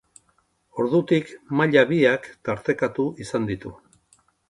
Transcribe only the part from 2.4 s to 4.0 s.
tartekatu izan ditu.